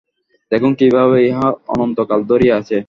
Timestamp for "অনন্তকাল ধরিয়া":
1.73-2.55